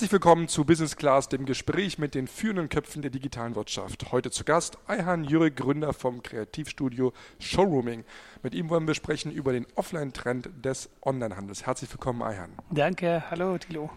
[0.00, 4.12] Herzlich willkommen zu Business Class, dem Gespräch mit den führenden Köpfen der digitalen Wirtschaft.
[4.12, 8.04] Heute zu Gast Ayhan Jürek, Gründer vom Kreativstudio Showrooming.
[8.42, 11.66] Mit ihm wollen wir sprechen über den Offline-Trend des Onlinehandels.
[11.66, 12.48] Herzlich willkommen, Ayhan.
[12.70, 13.90] Danke, hallo Thilo.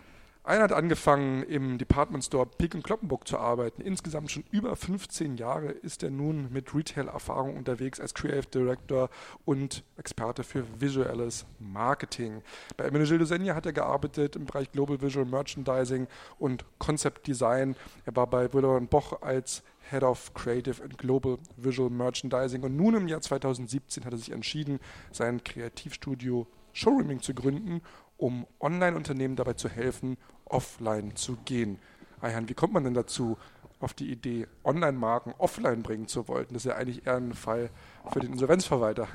[0.46, 3.82] Einer hat angefangen, im Department Store Pik und Kloppenburg zu arbeiten.
[3.82, 9.10] Insgesamt schon über 15 Jahre ist er nun mit Retail-Erfahrung unterwegs als Creative Director
[9.46, 12.42] und Experte für visuelles Marketing.
[12.76, 16.08] Bei Emile Gilles hat er gearbeitet im Bereich Global Visual Merchandising
[16.40, 17.78] und Concept Design.
[18.04, 22.64] Er war bei Willer Boch als Head of Creative and Global Visual Merchandising.
[22.64, 27.82] Und nun im Jahr 2017 hat er sich entschieden, sein Kreativstudio Showrooming zu gründen
[28.24, 30.18] um Online-Unternehmen dabei zu helfen,
[30.54, 31.80] offline zu gehen.
[32.22, 33.38] Ayhan, wie kommt man denn dazu,
[33.80, 36.46] auf die Idee, Online-Marken offline bringen zu wollen?
[36.50, 37.70] Das ist ja eigentlich eher ein Fall
[38.12, 39.08] für den Insolvenzverwalter.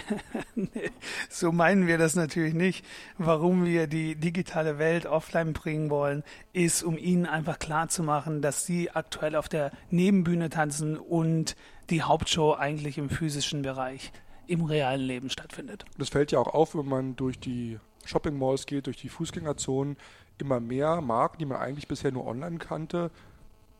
[0.56, 0.90] nee,
[1.30, 2.84] so meinen wir das natürlich nicht.
[3.16, 8.90] Warum wir die digitale Welt offline bringen wollen, ist, um ihnen einfach klarzumachen, dass sie
[8.90, 11.54] aktuell auf der Nebenbühne tanzen und
[11.90, 14.12] die Hauptshow eigentlich im physischen Bereich
[14.48, 15.84] im realen Leben stattfindet.
[15.96, 19.96] Das fällt ja auch auf, wenn man durch die Shopping Malls geht, durch die Fußgängerzonen,
[20.40, 23.10] immer mehr Marken, die man eigentlich bisher nur online kannte,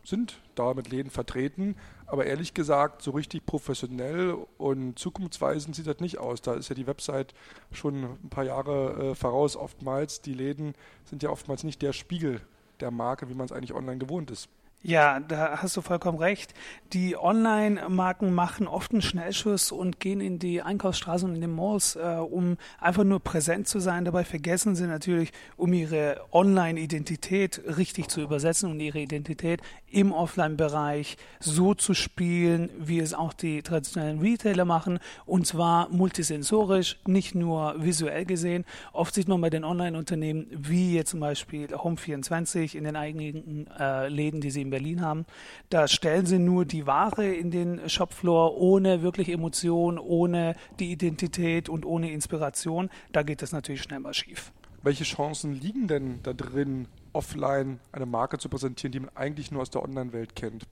[0.05, 1.77] sind da mit Läden vertreten.
[2.07, 6.41] Aber ehrlich gesagt, so richtig professionell und zukunftsweisend sieht das nicht aus.
[6.41, 7.35] Da ist ja die Website
[7.73, 10.23] schon ein paar Jahre äh, voraus oftmals.
[10.23, 12.41] Die Läden sind ja oftmals nicht der Spiegel
[12.81, 14.49] der Marke, wie man es eigentlich online gewohnt ist.
[14.81, 16.55] Ja, da hast du vollkommen recht.
[16.93, 21.97] Die Online-Marken machen oft einen Schnellschuss und gehen in die Einkaufsstraßen und in den Malls,
[21.97, 24.05] äh, um einfach nur präsent zu sein.
[24.05, 31.17] Dabei vergessen sie natürlich, um ihre Online-Identität richtig zu übersetzen und ihre Identität im Offline-Bereich
[31.41, 37.75] so zu spielen, wie es auch die traditionellen Retailer machen, und zwar multisensorisch, nicht nur
[37.79, 38.65] visuell gesehen.
[38.93, 44.09] Oft sieht man bei den Online-Unternehmen, wie jetzt zum Beispiel Home24 in den eigenen äh,
[44.09, 45.27] Läden, die sie in Berlin haben.
[45.71, 51.69] Da stellen sie nur die Ware in den Shopfloor ohne wirklich Emotion, ohne die Identität
[51.69, 52.91] und ohne Inspiration.
[53.13, 54.53] Da geht das natürlich schnell mal schief.
[54.83, 59.63] Welche Chancen liegen denn da drin, offline eine Marke zu präsentieren, die man eigentlich nur
[59.63, 60.67] aus der Online-Welt kennt?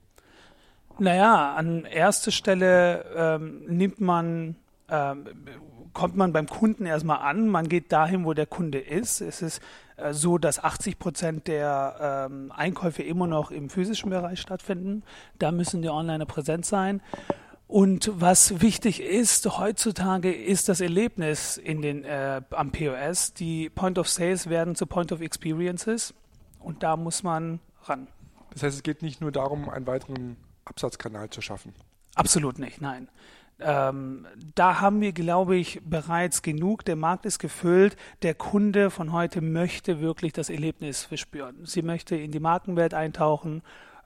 [0.99, 4.57] Naja, an erster Stelle ähm, nimmt man
[4.89, 5.27] ähm,
[5.97, 9.23] kommt man beim Kunden erstmal an, man geht dahin, wo der Kunde ist.
[9.23, 9.63] Es ist
[10.13, 15.03] so, dass 80 Prozent der ähm, Einkäufe immer noch im physischen Bereich stattfinden.
[15.39, 17.01] Da müssen die Online präsent sein.
[17.69, 23.33] Und was wichtig ist heutzutage, ist das Erlebnis in den, äh, am POS.
[23.35, 26.15] Die Point of Sales werden zu Point of Experiences
[26.61, 28.07] und da muss man ran.
[28.51, 31.75] Das heißt, es geht nicht nur darum, einen weiteren Absatzkanal zu schaffen.
[32.15, 33.09] Absolut nicht, nein.
[33.59, 36.85] Ähm, da haben wir, glaube ich, bereits genug.
[36.85, 37.97] Der Markt ist gefüllt.
[38.23, 41.65] Der Kunde von heute möchte wirklich das Erlebnis verspüren.
[41.65, 43.63] Sie möchte in die Markenwelt eintauchen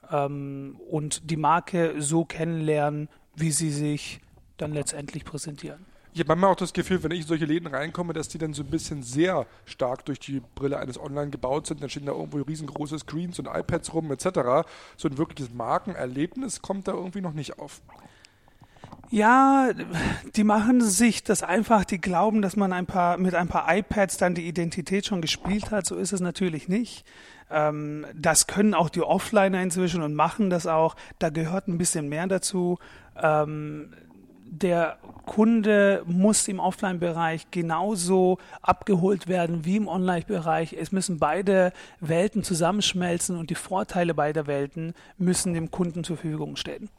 [0.09, 4.21] ähm, und die Marke so kennenlernen, wie sie sich
[4.57, 5.85] dann letztendlich präsentieren.
[6.13, 8.53] Ich habe manchmal auch das Gefühl, wenn ich in solche Läden reinkomme, dass die dann
[8.53, 11.81] so ein bisschen sehr stark durch die Brille eines Online gebaut sind.
[11.81, 14.67] Dann stehen da irgendwo riesengroße Screens und iPads rum etc.
[14.97, 17.81] So ein wirkliches Markenerlebnis kommt da irgendwie noch nicht auf.
[19.13, 19.71] Ja,
[20.37, 24.15] die machen sich das einfach, die glauben, dass man ein paar mit ein paar iPads
[24.15, 25.85] dann die Identität schon gespielt hat.
[25.85, 27.05] So ist es natürlich nicht.
[27.49, 30.95] Ähm, das können auch die Offliner inzwischen und machen das auch.
[31.19, 32.79] Da gehört ein bisschen mehr dazu.
[33.21, 33.91] Ähm,
[34.45, 40.71] der Kunde muss im Offline-Bereich genauso abgeholt werden wie im Online-Bereich.
[40.71, 46.55] Es müssen beide Welten zusammenschmelzen und die Vorteile beider Welten müssen dem Kunden zur Verfügung
[46.55, 46.89] stehen.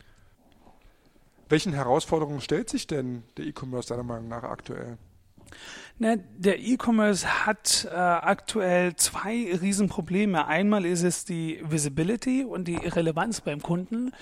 [1.52, 4.96] Welchen Herausforderungen stellt sich denn der E-Commerce deiner Meinung nach aktuell?
[5.98, 10.46] Na, der E-Commerce hat äh, aktuell zwei Riesenprobleme.
[10.46, 14.12] Einmal ist es die Visibility und die Relevanz beim Kunden.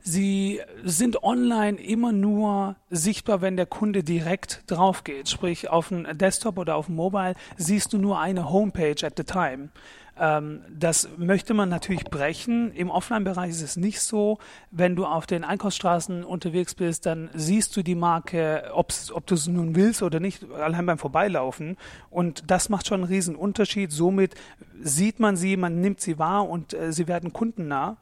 [0.00, 5.28] Sie sind online immer nur sichtbar, wenn der Kunde direkt drauf geht.
[5.28, 9.24] Sprich, auf dem Desktop oder auf dem Mobile siehst du nur eine Homepage at the
[9.24, 9.68] time.
[10.18, 12.72] Ähm, das möchte man natürlich brechen.
[12.72, 14.38] Im Offline-Bereich ist es nicht so.
[14.70, 18.88] Wenn du auf den Einkaufsstraßen unterwegs bist, dann siehst du die Marke, ob
[19.26, 21.76] du es nun willst oder nicht, allein beim Vorbeilaufen.
[22.10, 23.92] Und das macht schon einen riesen Unterschied.
[23.92, 24.34] Somit
[24.80, 27.96] sieht man sie, man nimmt sie wahr und äh, sie werden kundennah.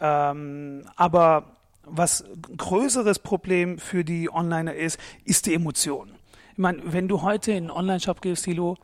[0.00, 2.24] Ähm, aber was
[2.56, 6.10] größeres Problem für die Onliner ist, ist die Emotion.
[6.52, 8.76] Ich meine, wenn du heute in einen Online-Shop gehst, Silo,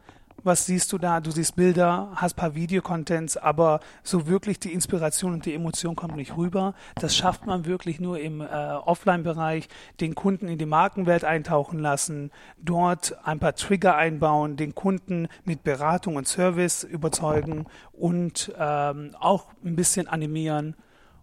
[0.44, 1.20] was siehst du da?
[1.20, 5.96] Du siehst Bilder, hast ein paar Videocontents, aber so wirklich die Inspiration und die Emotion
[5.96, 6.74] kommt nicht rüber.
[6.96, 9.68] Das schafft man wirklich nur im äh, Offline-Bereich,
[10.00, 15.64] den Kunden in die Markenwelt eintauchen lassen, dort ein paar Trigger einbauen, den Kunden mit
[15.64, 20.76] Beratung und Service überzeugen und ähm, auch ein bisschen animieren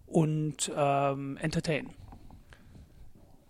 [0.06, 1.90] und ähm, entertainen.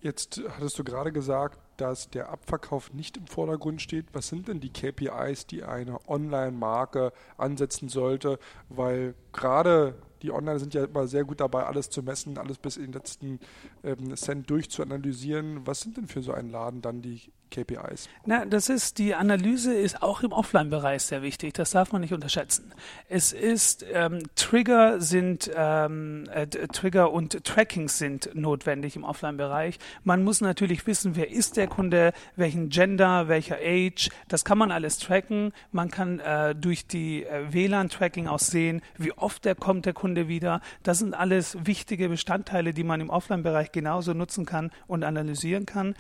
[0.01, 4.06] Jetzt hattest du gerade gesagt, dass der Abverkauf nicht im Vordergrund steht.
[4.12, 8.38] Was sind denn die KPIs, die eine Online-Marke ansetzen sollte?
[8.69, 12.76] Weil gerade die Online sind ja immer sehr gut dabei, alles zu messen, alles bis
[12.76, 13.40] in den letzten
[13.82, 15.67] ähm, Cent durchzuanalysieren.
[15.67, 18.09] Was sind denn für so einen Laden dann die KPIs?
[18.27, 21.55] Na, das ist, die Analyse ist auch im Offline-Bereich sehr wichtig.
[21.55, 22.73] Das darf man nicht unterschätzen.
[23.09, 29.79] Es ist, ähm, Trigger sind, ähm, äh, Trigger und Trackings sind notwendig im Offline-Bereich.
[30.03, 34.09] Man muss natürlich wissen, wer ist der Kunde, welchen Gender, welcher Age.
[34.29, 35.53] Das kann man alles tracken.
[35.71, 40.27] Man kann äh, durch die äh, WLAN-Tracking auch sehen, wie oft der kommt, der Kunde
[40.29, 40.61] wieder.
[40.83, 45.95] Das sind alles wichtige Bestandteile, die man im Offline-Bereich genauso nutzen kann und analysieren kann.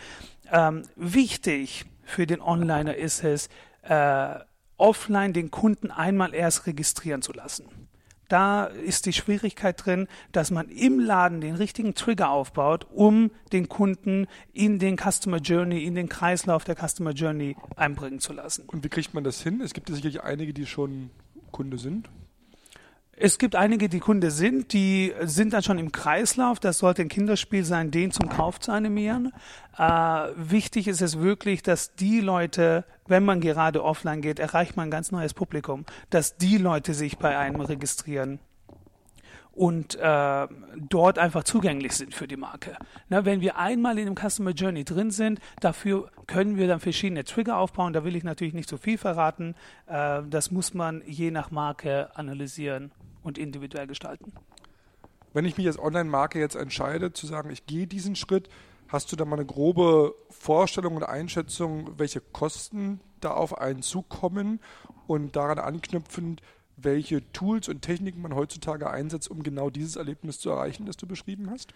[0.52, 3.48] Ähm, wichtig für den Onliner ist es,
[3.82, 4.34] äh,
[4.76, 7.64] offline den Kunden einmal erst registrieren zu lassen.
[8.28, 13.68] Da ist die Schwierigkeit drin, dass man im Laden den richtigen Trigger aufbaut, um den
[13.68, 18.64] Kunden in den Customer Journey, in den Kreislauf der Customer Journey einbringen zu lassen.
[18.66, 19.60] Und wie kriegt man das hin?
[19.60, 21.10] Es gibt ja sicherlich einige, die schon
[21.50, 22.08] Kunde sind.
[23.24, 26.58] Es gibt einige, die Kunde sind, die sind dann schon im Kreislauf.
[26.58, 29.32] Das sollte ein Kinderspiel sein, den zum Kauf zu animieren.
[29.78, 29.84] Äh,
[30.34, 34.90] wichtig ist es wirklich, dass die Leute, wenn man gerade offline geht, erreicht man ein
[34.90, 38.40] ganz neues Publikum, dass die Leute sich bei einem registrieren
[39.52, 40.48] und äh,
[40.88, 42.76] dort einfach zugänglich sind für die Marke.
[43.08, 47.22] Na, wenn wir einmal in dem Customer Journey drin sind, dafür können wir dann verschiedene
[47.22, 47.92] Trigger aufbauen.
[47.92, 49.54] Da will ich natürlich nicht so viel verraten.
[49.86, 52.90] Äh, das muss man je nach Marke analysieren
[53.22, 54.32] und individuell gestalten.
[55.32, 58.48] Wenn ich mich als Online-Marke jetzt entscheide, zu sagen, ich gehe diesen Schritt,
[58.88, 64.60] hast du da mal eine grobe Vorstellung und Einschätzung, welche Kosten da auf einen zukommen
[65.06, 66.42] und daran anknüpfend,
[66.76, 71.06] welche Tools und Techniken man heutzutage einsetzt, um genau dieses Erlebnis zu erreichen, das du
[71.06, 71.72] beschrieben hast?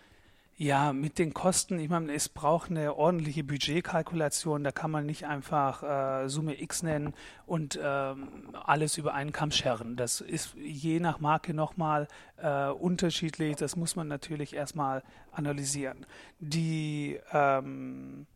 [0.58, 5.26] Ja, mit den Kosten, ich meine, es braucht eine ordentliche Budgetkalkulation, da kann man nicht
[5.26, 7.12] einfach äh, Summe X nennen
[7.44, 9.96] und ähm, alles über einen Kamm scheren.
[9.96, 12.08] Das ist je nach Marke nochmal
[12.38, 16.06] äh, unterschiedlich, das muss man natürlich erstmal analysieren.
[16.40, 18.26] Die ähm,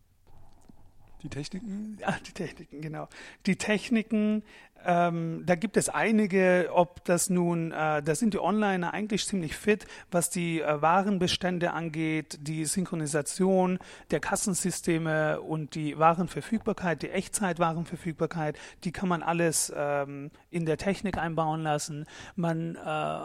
[1.23, 1.99] die Techniken?
[2.01, 3.09] Ja, die Techniken, genau.
[3.47, 4.43] Die Techniken,
[4.87, 9.57] ähm, da gibt es einige, ob das nun, äh, da sind die Onliner eigentlich ziemlich
[9.57, 13.79] fit, was die äh, Warenbestände angeht, die Synchronisation
[14.11, 21.19] der Kassensysteme und die Warenverfügbarkeit, die Echtzeitwarenverfügbarkeit, die kann man alles ähm, in der Technik
[21.19, 22.07] einbauen lassen.
[22.37, 23.21] Man äh,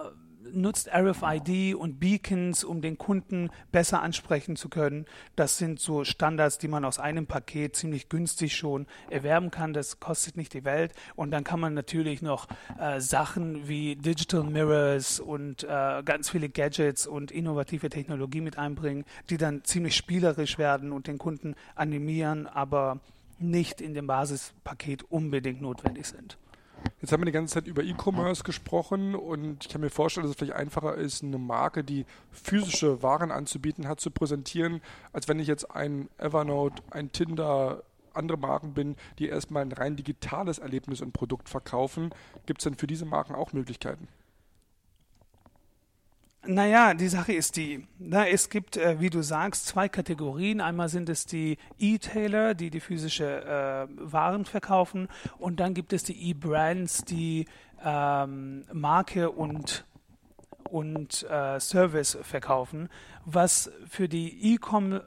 [0.53, 5.05] nutzt RFID und Beacons, um den Kunden besser ansprechen zu können.
[5.35, 9.73] Das sind so Standards, die man aus einem Paket ziemlich günstig schon erwerben kann.
[9.73, 10.93] Das kostet nicht die Welt.
[11.15, 12.47] Und dann kann man natürlich noch
[12.79, 19.05] äh, Sachen wie Digital Mirrors und äh, ganz viele Gadgets und innovative Technologie mit einbringen,
[19.29, 22.99] die dann ziemlich spielerisch werden und den Kunden animieren, aber
[23.39, 26.37] nicht in dem Basispaket unbedingt notwendig sind.
[27.01, 30.31] Jetzt haben wir die ganze Zeit über E-Commerce gesprochen und ich kann mir vorstellen, dass
[30.31, 34.81] es vielleicht einfacher ist, eine Marke, die physische Waren anzubieten hat, zu präsentieren,
[35.13, 37.83] als wenn ich jetzt ein Evernote, ein Tinder,
[38.13, 42.11] andere Marken bin, die erstmal ein rein digitales Erlebnis und Produkt verkaufen.
[42.45, 44.07] Gibt es denn für diese Marken auch Möglichkeiten?
[46.47, 50.61] Naja, die Sache ist die, na, es gibt, äh, wie du sagst, zwei Kategorien.
[50.61, 55.07] Einmal sind es die E-Tailer, die die physische äh, Waren verkaufen
[55.39, 57.45] und dann gibt es die E-Brands, die
[57.83, 59.85] ähm, Marke und
[60.69, 62.89] und äh, Service verkaufen.
[63.23, 64.99] Was für die E-Com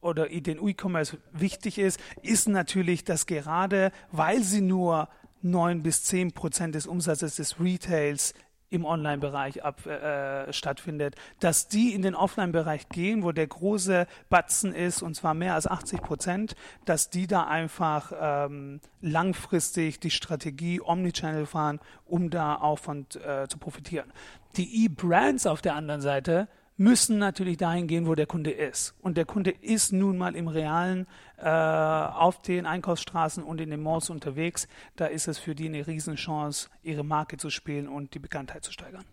[0.00, 5.08] oder den E-Commerce wichtig ist, ist natürlich, dass gerade weil sie nur
[5.42, 8.32] 9 bis 10 Prozent des Umsatzes des Retails
[8.74, 14.74] im Online-Bereich ab, äh, stattfindet, dass die in den Offline-Bereich gehen, wo der große Batzen
[14.74, 20.80] ist, und zwar mehr als 80 Prozent, dass die da einfach ähm, langfristig die Strategie
[20.80, 24.12] Omnichannel fahren, um da auch von äh, zu profitieren.
[24.56, 28.94] Die E-Brands auf der anderen Seite müssen natürlich dahin gehen, wo der Kunde ist.
[29.00, 31.06] Und der Kunde ist nun mal im Realen
[31.38, 34.66] äh, auf den Einkaufsstraßen und in den Malls unterwegs.
[34.96, 38.72] Da ist es für die eine Riesenchance, ihre Marke zu spielen und die Bekanntheit zu
[38.72, 39.04] steigern.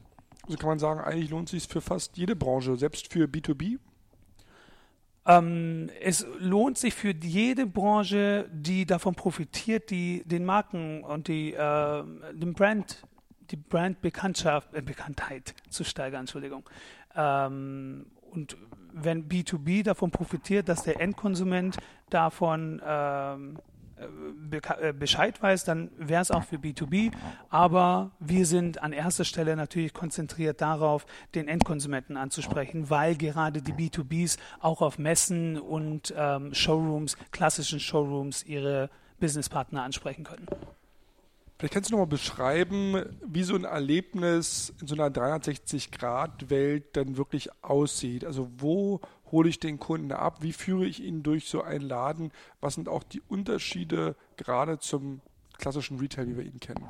[0.43, 3.77] Also kann man sagen, eigentlich lohnt es sich für fast jede Branche, selbst für B2B?
[5.25, 11.53] Ähm, es lohnt sich für jede Branche, die davon profitiert, die den Marken und die
[11.53, 12.03] äh,
[12.33, 13.03] den Brand,
[13.51, 16.21] die Brandbekanntschaft, äh, Bekanntheit zu steigern.
[16.21, 16.67] Entschuldigung.
[17.15, 18.57] Ähm, und
[18.93, 21.77] wenn B2B davon profitiert, dass der Endkonsument
[22.09, 23.57] davon ähm,
[24.01, 27.11] äh, Bescheid weiß, dann wäre es auch für B2B.
[27.49, 33.73] Aber wir sind an erster Stelle natürlich konzentriert darauf, den Endkonsumenten anzusprechen, weil gerade die
[33.73, 38.89] B2Bs auch auf Messen und ähm, Showrooms, klassischen Showrooms, ihre
[39.19, 40.47] Businesspartner ansprechen können.
[41.61, 47.17] Vielleicht kannst du noch mal beschreiben, wie so ein Erlebnis in so einer 360-Grad-Welt dann
[47.17, 48.25] wirklich aussieht.
[48.25, 48.99] Also wo
[49.31, 50.41] hole ich den Kunden ab?
[50.41, 52.31] Wie führe ich ihn durch so einen Laden?
[52.61, 55.21] Was sind auch die Unterschiede gerade zum
[55.59, 56.83] klassischen Retail, wie wir ihn kennen?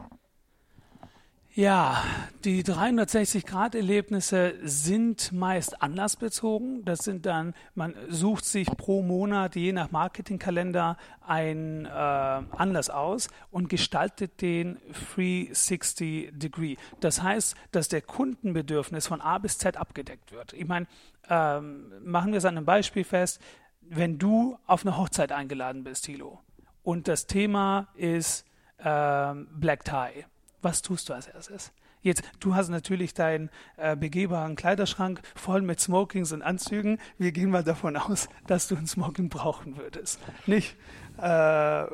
[1.54, 2.02] Ja,
[2.46, 6.86] die 360-Grad-Erlebnisse sind meist anlassbezogen.
[6.86, 13.28] Das sind dann, man sucht sich pro Monat, je nach Marketingkalender, einen äh, Anlass aus
[13.52, 14.80] und gestaltet den
[15.18, 16.78] 360 Degree.
[17.02, 20.54] Das heißt, dass der Kundenbedürfnis von A bis Z abgedeckt wird.
[20.54, 20.88] Ich meine,
[21.30, 23.42] ähm, machen wir es an einem Beispiel fest.
[23.82, 26.40] Wenn du auf eine Hochzeit eingeladen bist, Thilo,
[26.82, 28.46] und das Thema ist
[28.80, 30.24] ähm, Black Tie
[30.62, 31.72] was tust du als erstes?
[32.04, 36.98] Jetzt, du hast natürlich deinen äh, begehbaren Kleiderschrank voll mit Smokings und Anzügen.
[37.20, 40.20] Wir gehen mal davon aus, dass du ein Smoking brauchen würdest.
[40.48, 40.76] Nicht?
[41.18, 41.86] Äh,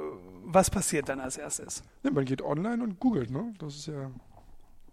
[0.49, 1.83] was passiert dann als erstes?
[2.03, 3.29] Ja, man geht online und googelt.
[3.29, 3.53] Ne?
[3.59, 4.09] Das ist ja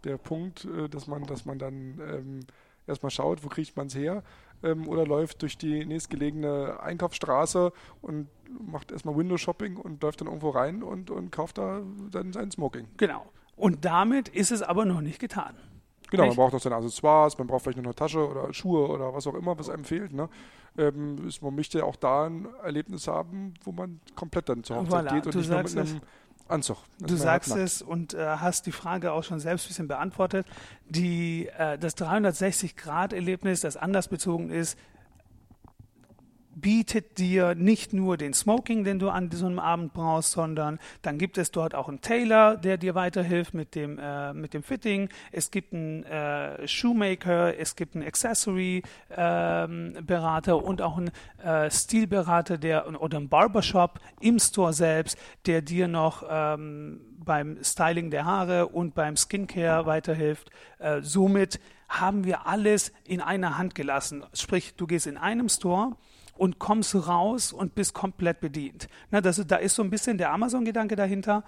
[0.02, 2.40] der Punkt, äh, dass, man, dass man dann ähm,
[2.88, 4.24] erstmal schaut, wo kriegt man es her.
[4.64, 8.28] Ähm, oder läuft durch die nächstgelegene Einkaufsstraße und
[8.66, 12.88] macht erstmal Window-Shopping und läuft dann irgendwo rein und, und kauft da dann sein Smoking.
[12.96, 13.24] Genau.
[13.56, 15.54] Und damit ist es aber noch nicht getan.
[16.10, 19.14] Genau, man braucht auch seine Accessoires, man braucht vielleicht noch eine Tasche oder Schuhe oder
[19.14, 20.12] was auch immer, was einem fehlt.
[20.12, 20.28] Ne?
[20.76, 25.06] Ähm, man möchte ja auch da ein Erlebnis haben, wo man komplett dann zur Hochzeit
[25.06, 26.00] voilà, geht und nicht nur mit einem
[26.46, 26.76] Anzug.
[26.98, 30.46] Du sagst es und äh, hast die Frage auch schon selbst ein bisschen beantwortet.
[30.86, 34.78] Die, äh, das 360-Grad-Erlebnis, das anders bezogen ist,
[36.54, 41.36] bietet dir nicht nur den Smoking, den du an einem Abend brauchst, sondern dann gibt
[41.38, 45.08] es dort auch einen Tailor, der dir weiterhilft mit dem, äh, mit dem Fitting.
[45.32, 51.10] Es gibt einen äh, Shoemaker, es gibt einen Accessory-Berater ähm, und auch einen
[51.42, 58.10] äh, Stilberater der, oder einen Barbershop im Store selbst, der dir noch ähm, beim Styling
[58.10, 60.50] der Haare und beim Skincare weiterhilft.
[60.78, 64.24] Äh, somit haben wir alles in einer Hand gelassen.
[64.32, 65.96] Sprich, du gehst in einem Store,
[66.36, 68.88] und kommst raus und bist komplett bedient.
[69.10, 71.44] Na, das, da ist so ein bisschen der Amazon-Gedanke dahinter.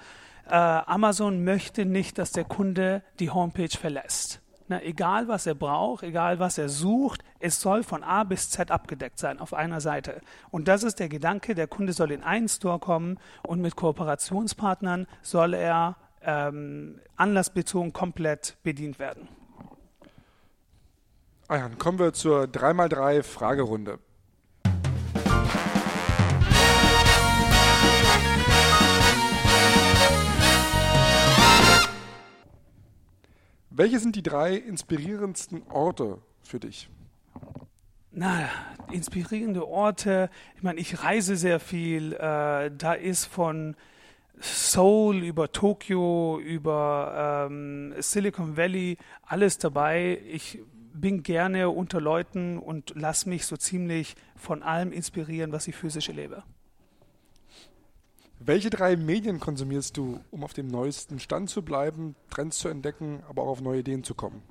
[0.48, 4.40] Äh, Amazon möchte nicht, dass der Kunde die Homepage verlässt.
[4.68, 8.70] Na, egal was er braucht, egal was er sucht, es soll von A bis Z
[8.70, 10.20] abgedeckt sein auf einer Seite.
[10.50, 15.06] Und das ist der Gedanke, der Kunde soll in einen Store kommen und mit Kooperationspartnern
[15.22, 19.28] soll er ähm, anlassbezogen komplett bedient werden.
[21.48, 24.00] Ah ja, dann kommen wir zur 3x3 Fragerunde.
[33.78, 36.88] Welche sind die drei inspirierendsten Orte für dich?
[38.10, 38.48] Na,
[38.90, 40.30] inspirierende Orte.
[40.56, 42.14] Ich meine, ich reise sehr viel.
[42.14, 43.76] Äh, da ist von
[44.38, 50.22] Seoul über Tokio, über ähm, Silicon Valley alles dabei.
[50.26, 50.58] Ich
[50.94, 56.08] bin gerne unter Leuten und lasse mich so ziemlich von allem inspirieren, was ich physisch
[56.08, 56.44] erlebe.
[58.38, 63.22] Welche drei Medien konsumierst du, um auf dem neuesten Stand zu bleiben, Trends zu entdecken,
[63.28, 64.42] aber auch auf neue Ideen zu kommen?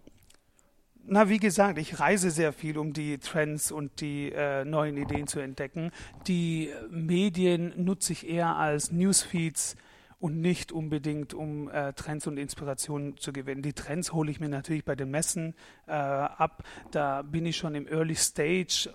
[1.08, 5.28] Na, wie gesagt, ich reise sehr viel, um die Trends und die äh, neuen Ideen
[5.28, 5.92] zu entdecken.
[6.28, 9.76] Die Medien nutze ich eher als Newsfeeds
[10.20, 13.62] und nicht unbedingt, um äh, Trends und Inspirationen zu gewinnen.
[13.62, 15.54] Die Trends hole ich mir natürlich bei den Messen
[15.86, 16.64] äh, ab.
[16.90, 18.90] Da bin ich schon im Early Stage,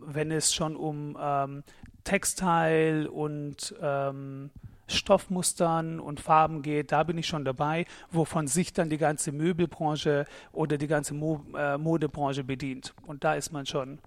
[0.00, 1.62] wenn es schon um ähm,
[2.10, 4.50] Textile und ähm,
[4.88, 10.26] Stoffmustern und Farben geht, da bin ich schon dabei, wovon sich dann die ganze Möbelbranche
[10.50, 12.94] oder die ganze Mo äh, Modebranche bedient.
[13.06, 14.00] Und da ist man schon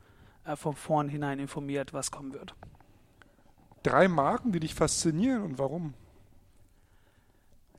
[0.45, 2.53] äh, von vornherein informiert, was kommen wird.
[3.83, 5.93] Drei Marken, die dich faszinieren und warum?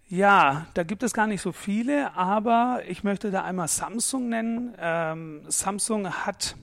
[0.09, 4.75] Ja, da gibt es gar nicht so viele, aber ich möchte da einmal Samsung nennen.
[4.79, 6.57] Ähm, Samsung hat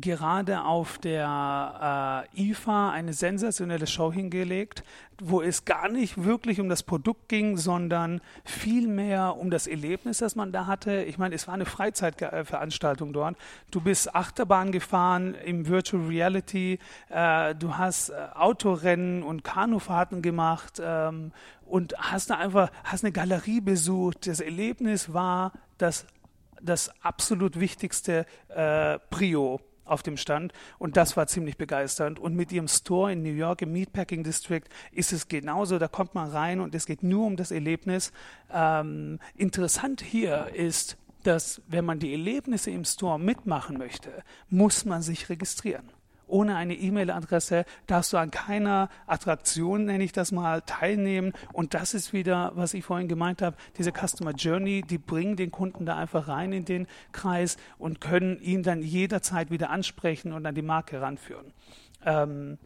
[0.00, 4.82] gerade auf der äh, IFA eine sensationelle Show hingelegt,
[5.20, 10.34] wo es gar nicht wirklich um das Produkt ging, sondern vielmehr um das Erlebnis, das
[10.34, 11.02] man da hatte.
[11.04, 13.36] Ich meine, es war eine Freizeitveranstaltung dort.
[13.70, 16.78] Du bist Achterbahn gefahren im Virtual Reality,
[17.10, 21.32] äh, du hast äh, Autorennen und Kanufahrten gemacht ähm,
[21.64, 24.26] und hast da einfach hast eine Galerie besucht.
[24.26, 26.06] Das Erlebnis war das
[26.60, 32.18] das absolut wichtigste äh, Prio auf dem Stand und das war ziemlich begeisternd.
[32.18, 36.14] Und mit ihrem Store in New York im Meatpacking District ist es genauso, da kommt
[36.14, 38.12] man rein und es geht nur um das Erlebnis.
[38.52, 45.02] Ähm, interessant hier ist, dass wenn man die Erlebnisse im Store mitmachen möchte, muss man
[45.02, 45.88] sich registrieren
[46.26, 51.32] ohne eine E-Mail-Adresse darfst du an keiner Attraktion, nenne ich das mal, teilnehmen.
[51.52, 55.50] Und das ist wieder, was ich vorhin gemeint habe, diese Customer Journey, die bringen den
[55.50, 60.46] Kunden da einfach rein in den Kreis und können ihn dann jederzeit wieder ansprechen und
[60.46, 61.52] an die Marke ranführen.
[62.04, 62.58] Ähm,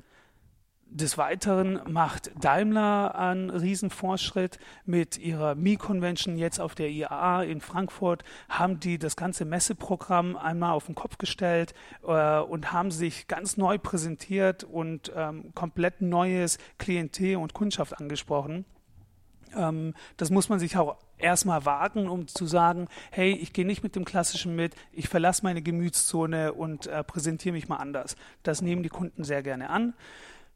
[0.90, 8.25] des Weiteren macht Daimler einen Riesenfortschritt mit ihrer Mi-Convention jetzt auf der IAA in Frankfurt,
[8.49, 11.75] haben die das ganze Messeprogramm einmal auf den Kopf gestellt
[12.07, 18.64] äh, und haben sich ganz neu präsentiert und ähm, komplett neues Klientel und Kundschaft angesprochen.
[19.54, 23.83] Ähm, das muss man sich auch erstmal wagen, um zu sagen, hey, ich gehe nicht
[23.83, 28.16] mit dem Klassischen mit, ich verlasse meine Gemütszone und äh, präsentiere mich mal anders.
[28.42, 29.95] Das nehmen die Kunden sehr gerne an.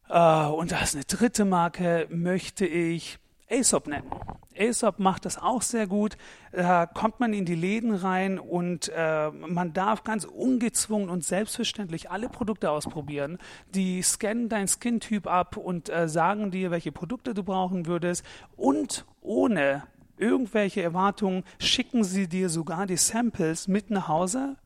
[0.09, 3.18] Uh, und als eine dritte Marke möchte ich
[3.49, 4.11] Aesop nennen.
[4.56, 6.16] Aesop macht das auch sehr gut.
[6.52, 12.11] Da kommt man in die Läden rein und äh, man darf ganz ungezwungen und selbstverständlich
[12.11, 13.38] alle Produkte ausprobieren.
[13.75, 18.25] Die scannen dein Skin-Typ ab und äh, sagen dir, welche Produkte du brauchen würdest.
[18.56, 19.85] Und ohne
[20.16, 24.56] irgendwelche Erwartungen schicken sie dir sogar die Samples mit nach Hause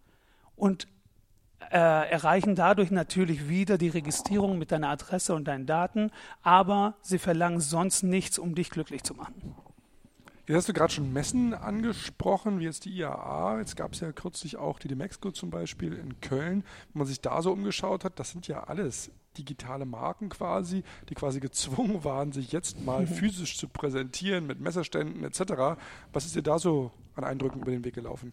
[0.57, 0.87] und
[1.71, 6.11] äh, erreichen dadurch natürlich wieder die Registrierung mit deiner Adresse und deinen Daten,
[6.43, 9.55] aber sie verlangen sonst nichts, um dich glücklich zu machen.
[10.47, 13.59] Jetzt hast du gerade schon Messen angesprochen, wie jetzt die IAA.
[13.59, 16.63] Jetzt gab es ja kürzlich auch die Demexco zum Beispiel in Köln.
[16.93, 21.15] Wenn man sich da so umgeschaut hat, das sind ja alles digitale Marken quasi, die
[21.15, 23.09] quasi gezwungen waren, sich jetzt mal mhm.
[23.09, 25.81] physisch zu präsentieren mit Messerständen etc.
[26.13, 28.33] Was ist dir da so an Eindrücken über den Weg gelaufen?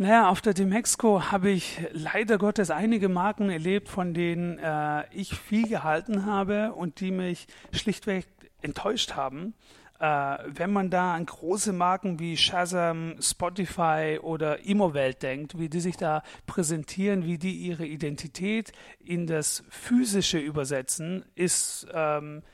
[0.00, 5.34] Naja, auf der Demexco habe ich leider Gottes einige Marken erlebt, von denen äh, ich
[5.34, 8.28] viel gehalten habe und die mich schlichtweg
[8.62, 9.54] enttäuscht haben.
[9.98, 15.80] Äh, wenn man da an große Marken wie Shazam, Spotify oder Immowelt denkt, wie die
[15.80, 18.70] sich da präsentieren, wie die ihre Identität
[19.04, 22.44] in das Physische übersetzen, ist ähm,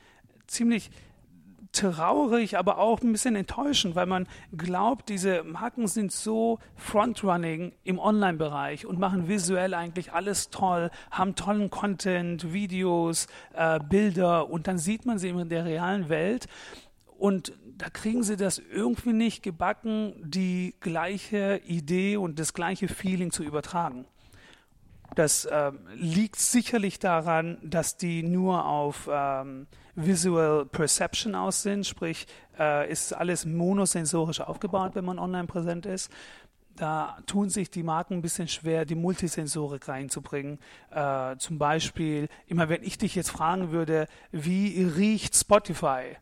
[0.47, 0.89] ziemlich
[1.75, 7.99] traurig, aber auch ein bisschen enttäuschend, weil man glaubt, diese Marken sind so frontrunning im
[7.99, 14.77] Online-Bereich und machen visuell eigentlich alles toll, haben tollen Content, Videos, äh, Bilder und dann
[14.77, 16.47] sieht man sie in der realen Welt
[17.17, 23.31] und da kriegen sie das irgendwie nicht gebacken, die gleiche Idee und das gleiche Feeling
[23.31, 24.05] zu übertragen.
[25.15, 32.27] Das äh, liegt sicherlich daran, dass die nur auf ähm, Visual Perception aus sind, sprich
[32.59, 36.11] äh, ist alles monosensorisch aufgebaut, wenn man online präsent ist.
[36.75, 40.59] Da tun sich die Marken ein bisschen schwer, die Multisensorik reinzubringen.
[40.91, 46.17] Äh, zum Beispiel, immer wenn ich dich jetzt fragen würde, wie riecht Spotify?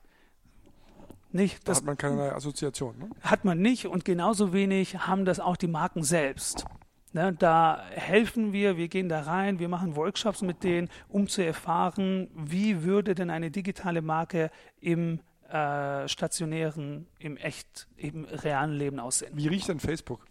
[1.31, 2.95] Nicht, da hat man keine Assoziation.
[2.99, 3.09] Ne?
[3.21, 6.65] Hat man nicht und genauso wenig haben das auch die Marken selbst.
[7.15, 11.45] Ne, da helfen wir, wir gehen da rein, wir machen Workshops mit denen, um zu
[11.45, 14.49] erfahren, wie würde denn eine digitale Marke
[14.81, 19.31] im äh, stationären, im echt, im realen Leben aussehen.
[19.35, 20.25] Wie riecht denn Facebook?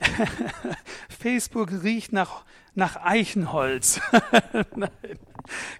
[1.08, 4.00] Facebook riecht nach, nach Eichenholz.
[4.74, 4.90] Nein,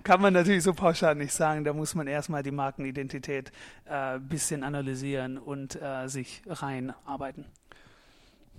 [0.04, 1.64] kann man natürlich so pauschal nicht sagen.
[1.64, 3.50] Da muss man erstmal die Markenidentität
[3.84, 7.46] ein äh, bisschen analysieren und äh, sich reinarbeiten.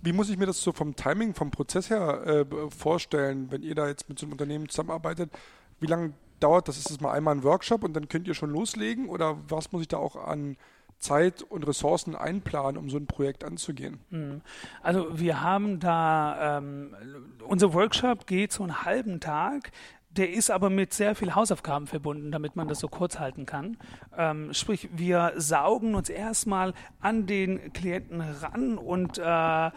[0.02, 3.76] Wie muss ich mir das so vom Timing, vom Prozess her äh, vorstellen, wenn ihr
[3.76, 5.32] da jetzt mit so einem Unternehmen zusammenarbeitet?
[5.80, 6.78] Wie lange dauert das?
[6.78, 9.10] Ist das mal einmal ein Workshop und dann könnt ihr schon loslegen?
[9.10, 10.58] Oder was muss ich da auch an
[11.00, 14.00] Zeit und Ressourcen einplanen, um so ein Projekt anzugehen?
[14.10, 14.42] Hm.
[14.82, 16.96] Also wir haben da, ähm,
[17.48, 19.72] unser Workshop geht so einen halben Tag.
[20.18, 23.78] Der ist aber mit sehr viel Hausaufgaben verbunden, damit man das so kurz halten kann.
[24.18, 29.72] Ähm, sprich, wir saugen uns erstmal an den Klienten ran und äh,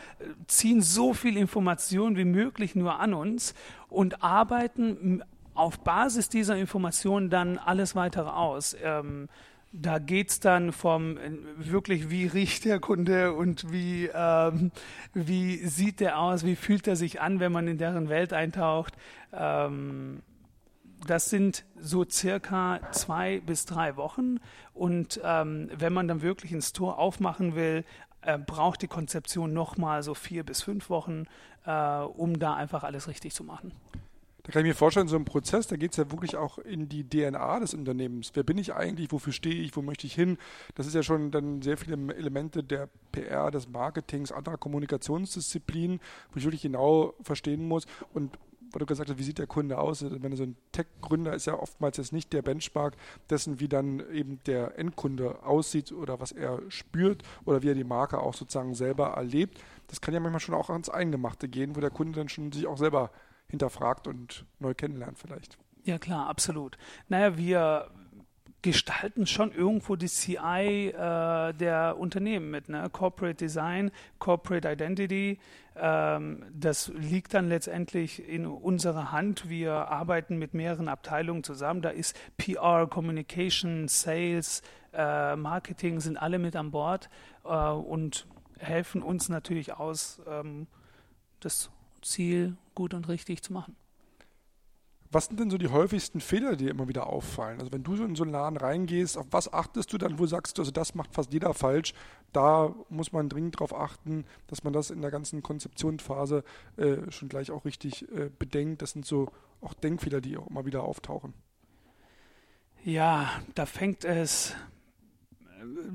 [0.47, 3.55] ziehen so viel Information wie möglich nur an uns
[3.89, 5.23] und arbeiten
[5.55, 8.75] auf Basis dieser Informationen dann alles weitere aus.
[8.83, 9.29] Ähm,
[9.73, 11.17] Da geht es dann vom
[11.57, 14.73] wirklich, wie riecht der Kunde und wie, ähm,
[15.15, 18.95] wie sieht der aus, wie fühlt er sich an, wenn man in deren Welt eintaucht.
[19.33, 20.23] Ähm,
[21.07, 24.39] das sind so circa zwei bis drei Wochen.
[24.75, 27.85] Und ähm, wenn man dann wirklich ein Store aufmachen will,
[28.23, 31.25] äh, braucht die Konzeption nochmal so vier bis fünf Wochen,
[31.65, 33.73] äh, um da einfach alles richtig zu machen.
[34.43, 36.89] Da kann ich mir vorstellen, so ein Prozess, da geht es ja wirklich auch in
[36.89, 38.31] die DNA des Unternehmens.
[38.35, 39.13] Wer bin ich eigentlich?
[39.13, 39.77] Wofür stehe ich?
[39.77, 40.39] Wo möchte ich hin?
[40.75, 46.01] Das ist ja schon dann sehr viele Elemente der PR, des Marketings, anderer Kommunikationsdisziplinen,
[46.33, 47.87] wo ich wirklich genau verstehen muss.
[48.15, 48.39] Und
[48.73, 50.05] weil du gesagt hast, wie sieht der Kunde aus?
[50.09, 52.97] Wenn so ein Tech-Gründer ist ja oftmals jetzt nicht der Benchmark
[53.29, 57.85] dessen, wie dann eben der Endkunde aussieht oder was er spürt oder wie er die
[57.85, 59.61] Marke auch sozusagen selber erlebt.
[59.89, 62.67] Das kann ja manchmal schon auch ans Eingemachte gehen, wo der Kunde dann schon sich
[62.67, 63.11] auch selber
[63.49, 65.59] hinterfragt und neu kennenlernt vielleicht.
[65.85, 66.77] Ja klar, absolut.
[67.09, 67.91] Naja, wir
[68.63, 72.89] gestalten schon irgendwo die CI äh, der Unternehmen mit, ne?
[72.91, 75.39] Corporate Design, Corporate Identity.
[75.77, 79.49] Ähm, das liegt dann letztendlich in unserer Hand.
[79.49, 81.81] Wir arbeiten mit mehreren Abteilungen zusammen.
[81.81, 87.09] Da ist PR, Communication, Sales, äh, Marketing sind alle mit an Bord
[87.45, 88.27] äh, und
[88.59, 90.67] helfen uns natürlich aus, ähm,
[91.41, 91.71] das
[92.03, 93.77] Ziel gut und richtig zu machen.
[95.13, 97.59] Was sind denn so die häufigsten Fehler, die dir immer wieder auffallen?
[97.59, 100.27] Also wenn du so in so einen Laden reingehst, auf was achtest du dann, wo
[100.27, 101.95] sagst du, also das macht fast jeder falsch,
[102.33, 106.45] da muss man dringend darauf achten, dass man das in der ganzen Konzeptionsphase
[106.77, 108.83] äh, schon gleich auch richtig äh, bedenkt.
[108.83, 111.35] Das sind so auch Denkfehler, die auch immer wieder auftauchen.
[112.85, 114.55] Ja, da fängt es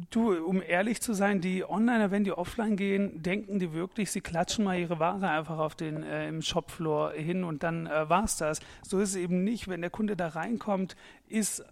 [0.10, 4.22] du, um ehrlich zu sein, die Onliner, wenn die offline gehen, denken die wirklich, sie
[4.22, 8.38] klatschen mal ihre Ware einfach auf den äh, im Shopfloor hin und dann äh, es
[8.38, 8.60] das.
[8.84, 9.68] So ist es eben nicht.
[9.68, 10.96] Wenn der Kunde da reinkommt,
[11.28, 11.64] ist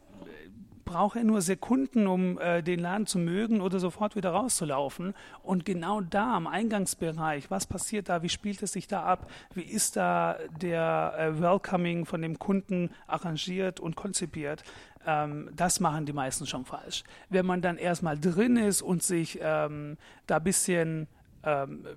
[0.93, 5.15] braucht er nur Sekunden, um äh, den Laden zu mögen oder sofort wieder rauszulaufen.
[5.41, 9.63] Und genau da am Eingangsbereich, was passiert da, wie spielt es sich da ab, wie
[9.63, 14.63] ist da der äh, Welcoming von dem Kunden arrangiert und konzipiert,
[15.07, 17.03] ähm, das machen die meisten schon falsch.
[17.27, 21.07] Wenn man dann erstmal drin ist und sich ähm, da ein bisschen
[21.43, 21.87] ähm,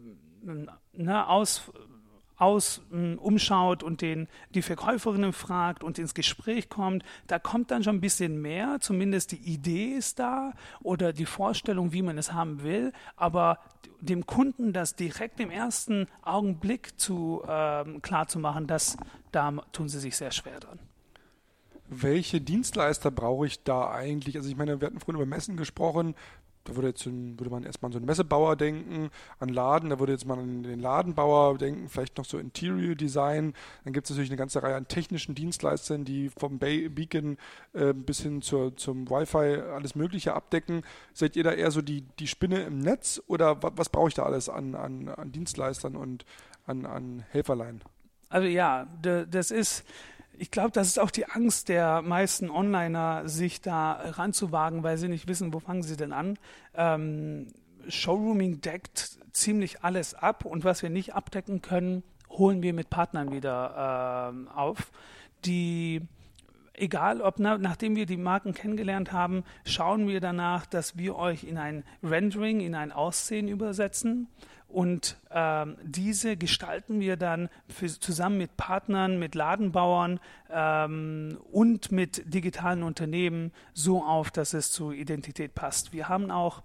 [0.94, 1.70] na, aus
[2.36, 7.82] aus um, umschaut und den, die Verkäuferinnen fragt und ins Gespräch kommt, da kommt dann
[7.82, 12.32] schon ein bisschen mehr, zumindest die Idee ist da oder die Vorstellung, wie man es
[12.32, 13.58] haben will, aber
[14.00, 18.96] dem Kunden das direkt im ersten Augenblick zu ähm, klar zu machen, das,
[19.32, 20.78] da tun sie sich sehr schwer dran
[21.88, 24.36] welche Dienstleister brauche ich da eigentlich?
[24.36, 26.14] Also ich meine, wir hatten vorhin über Messen gesprochen.
[26.66, 30.12] Da würde, jetzt würde man erstmal an so einen Messebauer denken, an Laden, da würde
[30.12, 33.54] jetzt man an den Ladenbauer denken, vielleicht noch so Interior Design.
[33.84, 37.38] Dann gibt es natürlich eine ganze Reihe an technischen Dienstleistern, die vom Bay Beacon
[37.72, 40.82] äh, bis hin zur, zum Wi-Fi alles Mögliche abdecken.
[41.14, 44.14] Seid ihr da eher so die, die Spinne im Netz oder was, was brauche ich
[44.14, 46.24] da alles an, an, an Dienstleistern und
[46.66, 47.80] an, an Helferlein?
[48.28, 49.84] Also ja, das ist
[50.38, 55.08] ich glaube, das ist auch die Angst der meisten Onliner, sich da ranzuwagen, weil sie
[55.08, 56.38] nicht wissen, wo fangen sie denn an.
[56.74, 57.48] Ähm,
[57.88, 63.32] Showrooming deckt ziemlich alles ab und was wir nicht abdecken können, holen wir mit Partnern
[63.32, 64.90] wieder äh, auf,
[65.44, 66.02] die
[66.74, 71.44] egal ob na, nachdem wir die Marken kennengelernt haben, schauen wir danach, dass wir euch
[71.44, 74.28] in ein Rendering, in ein Aussehen übersetzen
[74.68, 82.34] und ähm, diese gestalten wir dann für, zusammen mit Partnern, mit Ladenbauern ähm, und mit
[82.34, 85.92] digitalen Unternehmen so auf, dass es zur Identität passt.
[85.92, 86.62] Wir haben auch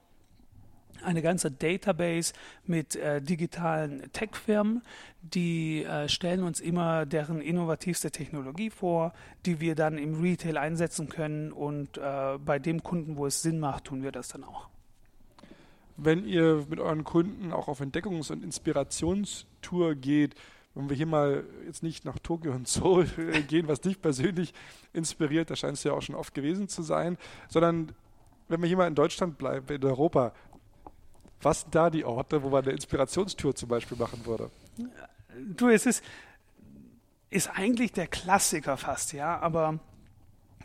[1.04, 2.34] eine ganze Database
[2.66, 4.84] mit äh, digitalen Tech-Firmen,
[5.22, 9.14] die äh, stellen uns immer deren innovativste Technologie vor,
[9.46, 13.60] die wir dann im Retail einsetzen können und äh, bei dem Kunden, wo es Sinn
[13.60, 14.70] macht, tun wir das dann auch
[15.98, 20.36] wenn ihr mit euren Kunden auch auf Entdeckungs- und Inspirationstour geht,
[20.74, 23.06] wenn wir hier mal jetzt nicht nach Tokio und Seoul
[23.48, 24.54] gehen, was dich persönlich
[24.94, 27.18] inspiriert, da scheinst du ja auch schon oft gewesen zu sein,
[27.50, 27.92] sondern
[28.48, 30.34] wenn wir hier mal in Deutschland bleiben, in Europa,
[31.42, 34.50] was sind da die Orte, wo man eine Inspirationstour zum Beispiel machen würde?
[35.56, 36.04] Du, es ist,
[37.30, 39.80] ist eigentlich der Klassiker fast, ja, aber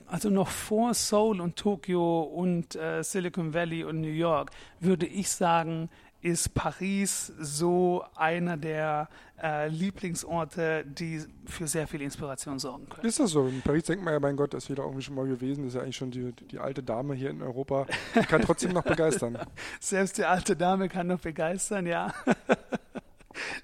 [0.06, 5.28] also noch vor Seoul und Tokio und äh, Silicon Valley und New York, würde ich
[5.30, 5.88] sagen,
[6.22, 9.08] ist Paris so einer der
[9.40, 13.06] äh, Lieblingsorte, die für sehr viel Inspiration sorgen können.
[13.06, 13.46] Ist das so?
[13.46, 15.64] In Paris denkt man ja, mein Gott, das ist wieder irgendwie schon mal gewesen.
[15.64, 17.86] Das ist ja eigentlich schon die, die alte Dame hier in Europa.
[18.14, 19.38] Die kann trotzdem noch begeistern.
[19.78, 22.12] Selbst die alte Dame kann noch begeistern, ja.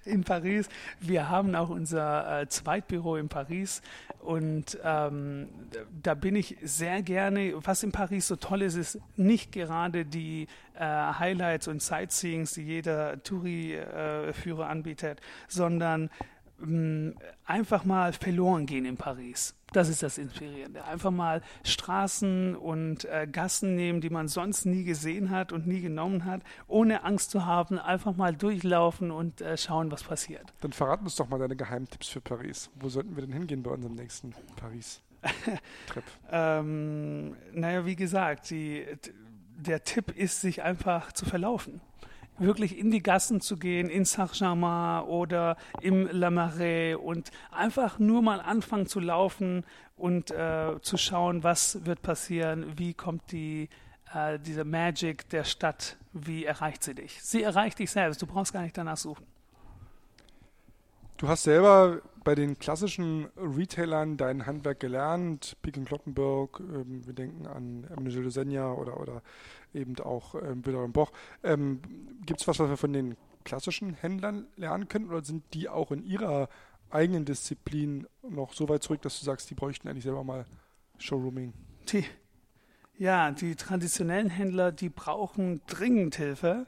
[0.05, 0.69] in Paris.
[1.01, 3.83] Wir haben auch unser äh, Zweitbüro in Paris
[4.21, 5.49] und ähm,
[6.03, 7.55] da bin ich sehr gerne.
[7.65, 12.63] Was in Paris so toll ist, ist nicht gerade die äh, Highlights und Sightseeings, die
[12.63, 16.09] jeder Touri-Führer äh, anbietet, sondern
[17.45, 19.55] einfach mal verloren gehen in Paris.
[19.73, 20.85] Das ist das Inspirierende.
[20.85, 25.81] Einfach mal Straßen und äh, Gassen nehmen, die man sonst nie gesehen hat und nie
[25.81, 27.79] genommen hat, ohne Angst zu haben.
[27.79, 30.53] Einfach mal durchlaufen und äh, schauen, was passiert.
[30.61, 32.71] Dann verrat uns doch mal deine Geheimtipps für Paris.
[32.75, 36.05] Wo sollten wir denn hingehen bei unserem nächsten Paris-Trip?
[36.31, 38.85] ähm, naja, wie gesagt, die,
[39.57, 41.81] der Tipp ist, sich einfach zu verlaufen
[42.43, 48.23] wirklich in die Gassen zu gehen, in Saint-Germain oder im La Marais und einfach nur
[48.23, 49.65] mal anfangen zu laufen
[49.97, 53.69] und äh, zu schauen, was wird passieren, wie kommt die
[54.15, 57.23] äh, diese Magic der Stadt, wie erreicht sie dich?
[57.23, 59.27] Sie erreicht dich selbst, du brauchst gar nicht danach suchen.
[61.23, 67.47] Du hast selber bei den klassischen Retailern dein Handwerk gelernt, Pick Kloppenburg, ähm, wir denken
[67.47, 69.23] an Emile Senja oder, oder
[69.73, 71.13] eben auch ähm, Wilhelm Boch.
[71.45, 71.81] Ähm,
[72.27, 75.93] Gibt es was, was wir von den klassischen Händlern lernen können oder sind die auch
[75.93, 76.49] in ihrer
[76.91, 80.45] eigenen Disziplin noch so weit zurück, dass du sagst, die bräuchten eigentlich selber mal
[80.99, 81.53] Showrooming?
[81.93, 82.05] Die,
[82.99, 86.67] ja, die traditionellen Händler, die brauchen dringend Hilfe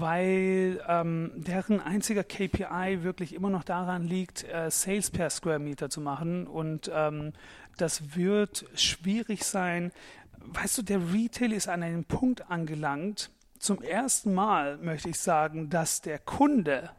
[0.00, 5.90] weil ähm, deren einziger KPI wirklich immer noch daran liegt, äh, Sales per Square Meter
[5.90, 6.46] zu machen.
[6.46, 7.32] Und ähm,
[7.76, 9.92] das wird schwierig sein.
[10.38, 15.70] Weißt du, der Retail ist an einem Punkt angelangt, zum ersten Mal möchte ich sagen,
[15.70, 16.90] dass der Kunde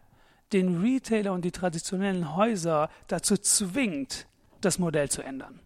[0.54, 4.28] den Retailer und die traditionellen Häuser dazu zwingt,
[4.62, 5.60] das Modell zu ändern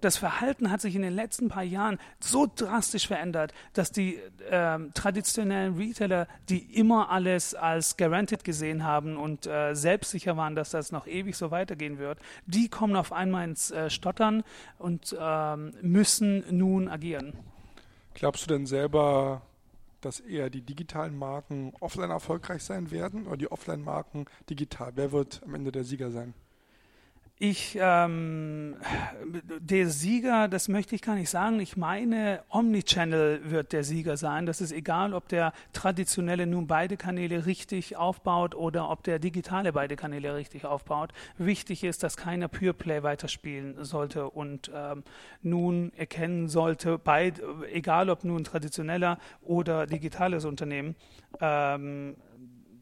[0.00, 4.16] das Verhalten hat sich in den letzten paar Jahren so drastisch verändert, dass die
[4.50, 10.70] äh, traditionellen Retailer, die immer alles als guaranteed gesehen haben und äh, selbstsicher waren, dass
[10.70, 14.44] das noch ewig so weitergehen wird, die kommen auf einmal ins äh, Stottern
[14.78, 17.32] und ähm, müssen nun agieren.
[18.14, 19.42] Glaubst du denn selber,
[20.00, 24.92] dass eher die digitalen Marken offline erfolgreich sein werden oder die Offline-Marken digital?
[24.94, 26.32] Wer wird am Ende der Sieger sein?
[27.38, 28.76] Ich, ähm,
[29.60, 31.60] der Sieger, das möchte ich gar nicht sagen.
[31.60, 34.46] Ich meine, Omnichannel wird der Sieger sein.
[34.46, 39.74] Das ist egal, ob der traditionelle nun beide Kanäle richtig aufbaut oder ob der digitale
[39.74, 41.12] beide Kanäle richtig aufbaut.
[41.36, 45.02] Wichtig ist, dass keiner Pure Play weiterspielen sollte und ähm,
[45.42, 50.96] nun erkennen sollte, beid, egal ob nun traditioneller oder digitales Unternehmen,
[51.42, 52.16] ähm,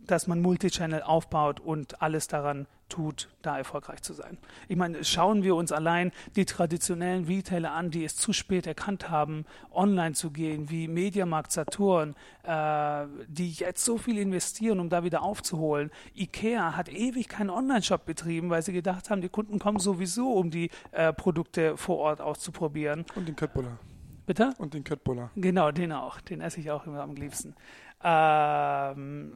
[0.06, 4.38] dass man Multichannel aufbaut und alles daran tut, da erfolgreich zu sein.
[4.68, 9.10] Ich meine, schauen wir uns allein die traditionellen Retailer an, die es zu spät erkannt
[9.10, 12.14] haben, online zu gehen, wie Mediamarkt, Saturn,
[12.44, 15.90] äh, die jetzt so viel investieren, um da wieder aufzuholen.
[16.14, 20.50] Ikea hat ewig keinen Online-Shop betrieben, weil sie gedacht haben, die Kunden kommen sowieso, um
[20.50, 23.06] die äh, Produkte vor Ort auszuprobieren.
[23.14, 23.78] Und den Köttbullar.
[24.26, 24.54] Bitte?
[24.58, 25.30] Und den Köttbullar.
[25.36, 26.20] Genau, den auch.
[26.20, 27.54] Den esse ich auch immer am liebsten.
[28.02, 29.32] Ähm,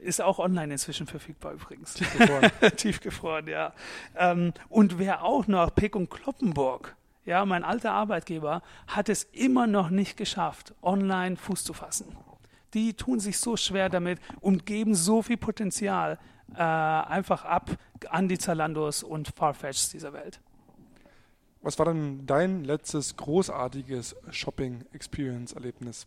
[0.00, 1.94] ist auch online inzwischen verfügbar übrigens.
[1.94, 2.50] Tiefgefroren.
[2.76, 3.72] Tiefgefroren, ja.
[4.16, 9.66] Ähm, und wer auch noch, Pick und Kloppenburg, ja, mein alter Arbeitgeber, hat es immer
[9.66, 12.16] noch nicht geschafft, online Fuß zu fassen.
[12.74, 16.18] Die tun sich so schwer damit und geben so viel Potenzial
[16.54, 17.70] äh, einfach ab
[18.08, 20.40] an die Zalandos und Farfetchs dieser Welt.
[21.62, 26.06] Was war denn dein letztes großartiges Shopping-Experience-Erlebnis?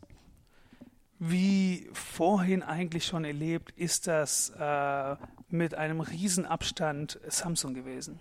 [1.19, 5.15] Wie vorhin eigentlich schon erlebt, ist das äh,
[5.49, 8.19] mit einem Riesenabstand Samsung gewesen,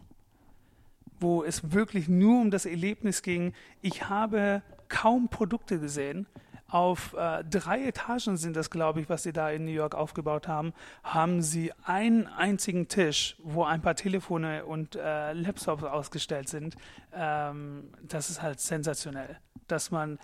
[1.18, 3.54] wo es wirklich nur um das Erlebnis ging.
[3.80, 6.26] Ich habe kaum Produkte gesehen.
[6.68, 10.48] Auf äh, drei Etagen sind das, glaube ich, was sie da in New York aufgebaut
[10.48, 16.76] haben, haben sie einen einzigen Tisch, wo ein paar Telefone und äh, Laptops ausgestellt sind.
[17.12, 20.18] Ähm, das ist halt sensationell, dass man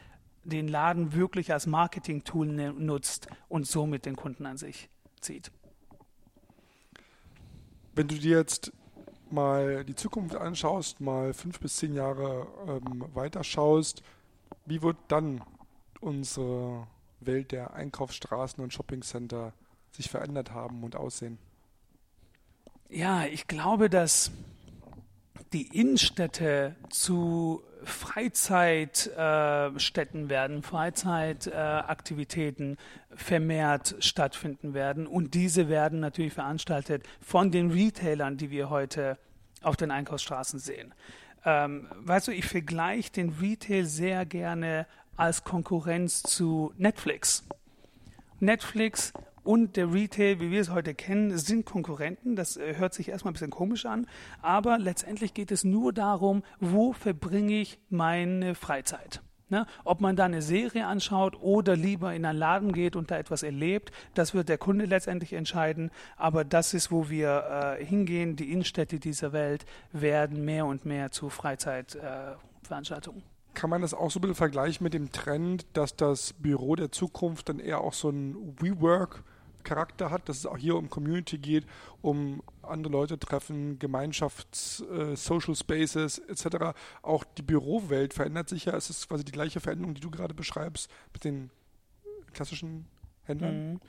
[0.49, 4.89] den Laden wirklich als Marketing-Tool ne, nutzt und somit den Kunden an sich
[5.21, 5.51] zieht.
[7.95, 8.73] Wenn du dir jetzt
[9.31, 14.03] mal die Zukunft anschaust, mal fünf bis zehn Jahre ähm, weiter schaust,
[14.67, 15.43] wie wird dann
[16.01, 16.87] unsere
[17.21, 19.53] Welt der Einkaufsstraßen und Shoppingcenter
[19.91, 21.39] sich verändert haben und aussehen?
[22.89, 24.31] Ja, ich glaube, dass
[25.53, 32.77] die Innenstädte zu Freizeitstätten äh, werden, Freizeitaktivitäten äh,
[33.17, 35.07] vermehrt stattfinden werden.
[35.07, 39.19] Und diese werden natürlich veranstaltet von den Retailern, die wir heute
[39.63, 40.95] auf den Einkaufsstraßen sehen.
[41.45, 47.45] Ähm, weißt du, ich vergleiche den Retail sehr gerne als Konkurrenz zu Netflix.
[48.41, 52.37] Netflix und der Retail, wie wir es heute kennen, sind Konkurrenten.
[52.37, 54.07] Das äh, hört sich erstmal ein bisschen komisch an,
[54.43, 59.23] aber letztendlich geht es nur darum, wo verbringe ich meine Freizeit.
[59.51, 59.67] Ne?
[59.85, 63.43] Ob man da eine Serie anschaut oder lieber in einen Laden geht und da etwas
[63.43, 65.91] erlebt, das wird der Kunde letztendlich entscheiden.
[66.17, 68.37] Aber das ist, wo wir äh, hingehen.
[68.37, 73.23] Die Innenstädte dieser Welt werden mehr und mehr zu Freizeitveranstaltungen.
[73.23, 76.77] Äh, Kann man das auch so ein bisschen vergleichen mit dem Trend, dass das Büro
[76.77, 79.25] der Zukunft dann eher auch so ein WeWork
[79.65, 81.67] Charakter hat, dass es auch hier um Community geht,
[82.01, 86.75] um andere Leute treffen, Gemeinschafts-, äh, Social Spaces etc.
[87.03, 88.77] Auch die Bürowelt verändert sich ja.
[88.77, 91.51] Es ist quasi die gleiche Veränderung, die du gerade beschreibst mit den
[92.33, 92.87] klassischen
[93.25, 93.73] Händlern.
[93.73, 93.81] Mhm.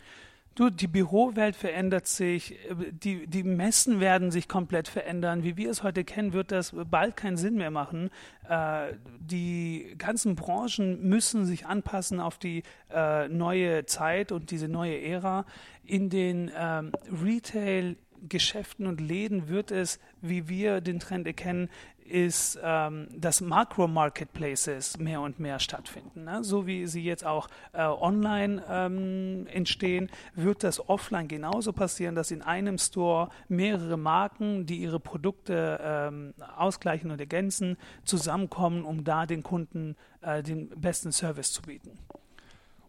[0.60, 2.60] Du, die Bürowelt verändert sich,
[2.92, 5.46] die, die Messen werden sich komplett verändern.
[5.46, 8.10] Wie wir es heute kennen, wird das bald keinen Sinn mehr machen.
[8.50, 15.02] Äh, die ganzen Branchen müssen sich anpassen auf die äh, neue Zeit und diese neue
[15.02, 15.46] Ära.
[15.86, 17.96] In den ähm, Retail-
[18.28, 21.70] Geschäften und Läden wird es, wie wir den Trend erkennen,
[22.10, 26.26] ist, ähm, dass Makro-Marketplaces mehr und mehr stattfinden.
[26.26, 26.44] Ne?
[26.44, 32.32] So wie sie jetzt auch äh, online ähm, entstehen, wird das offline genauso passieren, dass
[32.32, 39.26] in einem Store mehrere Marken, die ihre Produkte ähm, ausgleichen und ergänzen, zusammenkommen, um da
[39.26, 41.98] den Kunden äh, den besten Service zu bieten.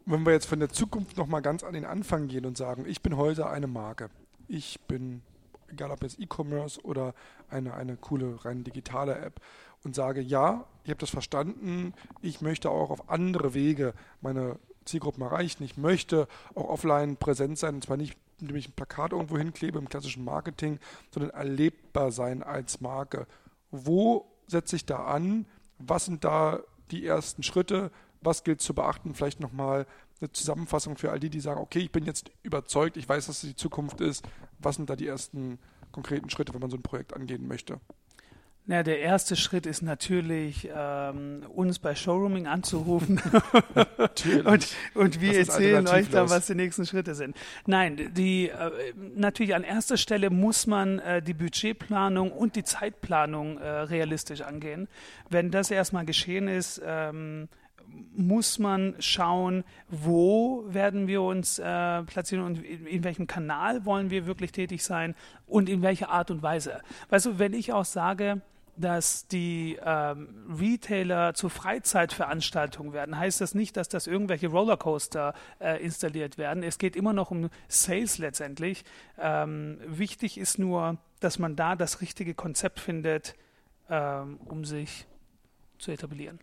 [0.06, 3.02] wenn wir jetzt von der Zukunft nochmal ganz an den Anfang gehen und sagen, ich
[3.02, 4.10] bin heute eine Marke.
[4.48, 5.22] Ich bin
[5.72, 7.14] egal ob jetzt E-Commerce oder
[7.50, 9.40] eine, eine coole, rein digitale App
[9.84, 15.22] und sage, ja, ich habe das verstanden, ich möchte auch auf andere Wege meine Zielgruppen
[15.22, 15.62] erreichen.
[15.62, 19.78] Ich möchte auch offline präsent sein, und zwar nicht, indem ich ein Plakat irgendwo hinklebe
[19.78, 20.78] im klassischen Marketing,
[21.12, 23.26] sondern erlebbar sein als Marke.
[23.70, 25.46] Wo setze ich da an?
[25.78, 26.60] Was sind da
[26.90, 27.90] die ersten Schritte?
[28.20, 29.14] Was gilt zu beachten?
[29.14, 29.86] Vielleicht nochmal
[30.20, 33.42] eine Zusammenfassung für all die, die sagen, okay, ich bin jetzt überzeugt, ich weiß, dass
[33.42, 34.26] es die Zukunft ist.
[34.58, 35.58] Was sind da die ersten
[35.92, 37.80] konkreten Schritte, wenn man so ein Projekt angehen möchte?
[38.66, 43.20] Na, der erste Schritt ist natürlich, ähm, uns bei Showrooming anzurufen.
[44.44, 47.36] und, und wir erzählen euch dann, was die nächsten Schritte sind.
[47.66, 48.70] Nein, die, äh,
[49.16, 54.88] natürlich an erster Stelle muss man äh, die Budgetplanung und die Zeitplanung äh, realistisch angehen.
[55.30, 57.48] Wenn das erstmal geschehen ist, ähm,
[58.14, 64.10] muss man schauen, wo werden wir uns äh, platzieren und in, in, welchem Kanal wollen
[64.10, 65.14] wir wirklich tätig sein
[65.46, 66.80] und in welcher Art und Weise.
[67.08, 68.42] Weißt du, wenn ich auch sage,
[68.76, 75.82] dass die ähm, Retailer zu Freizeitveranstaltungen werden, heißt das nicht, dass das irgendwelche Rollercoaster äh,
[75.82, 76.62] installiert werden.
[76.62, 78.84] Es geht immer noch um Sales letztendlich.
[79.18, 83.34] Ähm, wichtig ist nur, dass man da das richtige Konzept findet,
[83.90, 85.06] ähm, um sich
[85.78, 86.38] zu etablieren.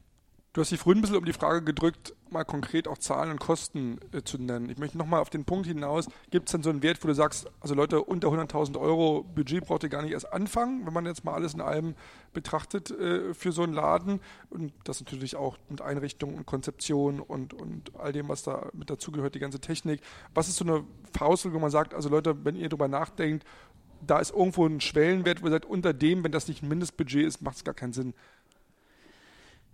[0.54, 3.40] Du hast dich vorhin ein bisschen um die Frage gedrückt, mal konkret auch Zahlen und
[3.40, 4.70] Kosten äh, zu nennen.
[4.70, 7.14] Ich möchte nochmal auf den Punkt hinaus, gibt es denn so einen Wert, wo du
[7.14, 11.06] sagst, also Leute, unter 100.000 Euro Budget braucht ihr gar nicht erst anfangen, wenn man
[11.06, 11.96] jetzt mal alles in allem
[12.34, 17.54] betrachtet äh, für so einen Laden und das natürlich auch mit Einrichtung und Konzeption und,
[17.54, 20.02] und all dem, was da mit dazugehört, die ganze Technik.
[20.34, 20.84] Was ist so eine
[21.16, 23.46] Faustregel, wo man sagt, also Leute, wenn ihr darüber nachdenkt,
[24.06, 27.26] da ist irgendwo ein Schwellenwert, wo ihr sagt, unter dem, wenn das nicht ein Mindestbudget
[27.26, 28.14] ist, macht es gar keinen Sinn.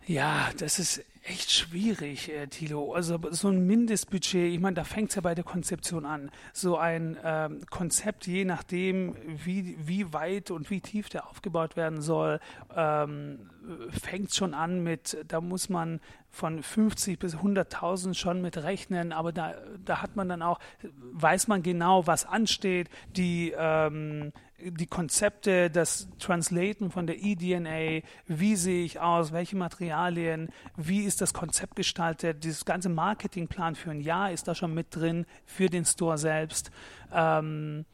[0.07, 2.93] Ja, das ist echt schwierig, äh, Thilo.
[2.93, 6.31] Also so ein Mindestbudget, ich meine, da fängt es ja bei der Konzeption an.
[6.51, 12.01] So ein ähm, Konzept, je nachdem, wie, wie weit und wie tief der aufgebaut werden
[12.01, 12.39] soll,
[12.75, 13.49] ähm,
[13.89, 19.31] fängt schon an mit, da muss man von 50 bis 100.000 schon mit rechnen, aber
[19.31, 19.53] da,
[19.85, 24.33] da hat man dann auch, weiß man genau, was ansteht, die ähm,
[24.71, 31.12] die Konzepte, das Translaten von der eDNA, wie sehe ich aus, welche Materialien, wie ist
[31.21, 35.69] das Konzept gestaltet, dieses ganze Marketingplan für ein Jahr ist da schon mit drin für
[35.69, 36.71] den Store selbst.
[37.11, 37.85] Ähm,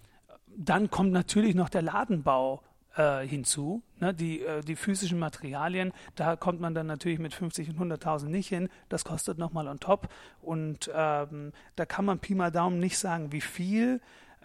[0.55, 2.61] dann kommt natürlich noch der Ladenbau
[2.95, 7.69] äh, hinzu, ne, die, äh, die physischen Materialien, da kommt man dann natürlich mit 50
[7.69, 10.09] und 100.000 nicht hin, das kostet nochmal on top.
[10.41, 14.01] Und ähm, da kann man Pi mal Daumen nicht sagen, wie viel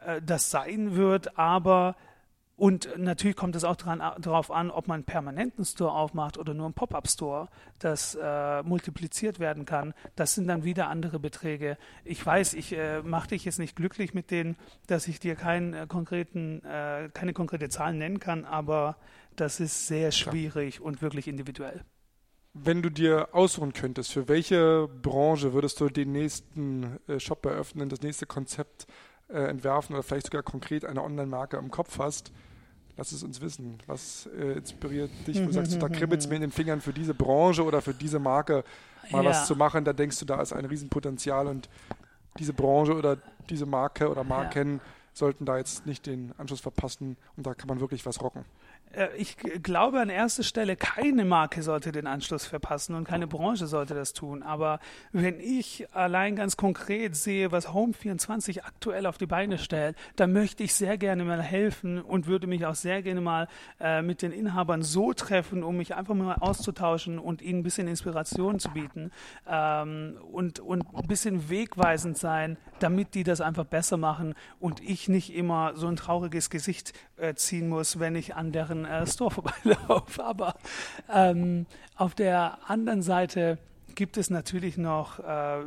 [0.07, 1.97] äh, das sein wird, aber
[2.57, 6.67] und natürlich kommt es auch darauf an, ob man einen permanenten Store aufmacht oder nur
[6.67, 7.49] einen Pop-up-Store,
[7.81, 9.93] das äh, multipliziert werden kann.
[10.15, 11.77] Das sind dann wieder andere Beträge.
[12.05, 15.75] Ich weiß, ich äh, mache dich jetzt nicht glücklich mit denen, dass ich dir keinen,
[15.75, 18.99] äh, konkreten, äh, keine konkrete Zahlen nennen kann, aber
[19.35, 20.87] das ist sehr schwierig Klar.
[20.87, 21.85] und wirklich individuell.
[22.53, 27.89] Wenn du dir aussuchen könntest, für welche Branche würdest du den nächsten äh, Shop eröffnen,
[27.89, 28.87] das nächste Konzept
[29.29, 32.33] äh, entwerfen oder vielleicht sogar konkret eine Online-Marke im Kopf hast,
[32.97, 33.79] lass es uns wissen.
[33.87, 35.45] Was äh, inspiriert dich?
[35.45, 37.95] Wo sagst du, da kribbelt es mir in den Fingern für diese Branche oder für
[37.95, 38.65] diese Marke
[39.11, 39.31] mal ja.
[39.31, 39.85] was zu machen?
[39.85, 41.69] Da denkst du, da ist ein Riesenpotenzial und
[42.39, 43.19] diese Branche oder
[43.49, 44.81] diese Marke oder Marken ja.
[45.13, 48.45] sollten da jetzt nicht den Anschluss verpassen und da kann man wirklich was rocken.
[48.97, 53.67] Äh, ich glaube an erster Stelle, keine Marke sollte den Anschluss verpassen und keine Branche
[53.67, 54.43] sollte das tun.
[54.43, 54.81] Aber
[55.13, 60.63] wenn ich allein ganz konkret sehe, was Home24 aktuell auf die Beine stellt, dann möchte
[60.63, 63.49] ich sehr gerne mal helfen und würde mich auch sehr gerne mal
[63.81, 67.89] äh, mit den Inhabern so treffen, um mich einfach mal auszutauschen und ihnen ein bisschen
[67.89, 69.11] Inspiration zu bieten
[69.49, 75.09] ähm, und, und ein bisschen wegweisend sein, damit die das einfach besser machen und ich
[75.09, 79.31] nicht immer so ein trauriges Gesicht äh, ziehen muss, wenn ich an deren äh, Store
[79.35, 80.25] vorbeilaufe.
[80.25, 80.55] Aber
[81.13, 81.67] ähm,
[81.97, 83.59] auf der anderen Seite
[83.95, 85.63] gibt es natürlich noch äh,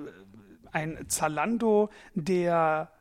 [0.71, 2.91] ein Zalando, der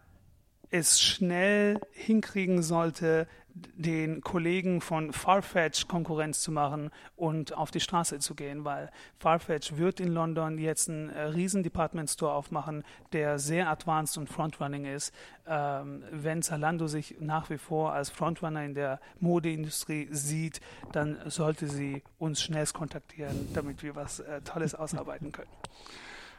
[0.70, 3.26] es schnell hinkriegen sollte,
[3.74, 9.76] den Kollegen von Farfetch Konkurrenz zu machen und auf die Straße zu gehen, weil Farfetch
[9.76, 14.84] wird in London jetzt einen äh, riesen Department Store aufmachen, der sehr advanced und frontrunning
[14.84, 15.12] ist.
[15.46, 20.60] Ähm, wenn Zalando sich nach wie vor als Frontrunner in der Modeindustrie sieht,
[20.92, 25.50] dann sollte sie uns schnellst kontaktieren, damit wir was äh, Tolles ausarbeiten können.